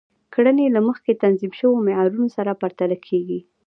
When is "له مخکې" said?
0.75-1.19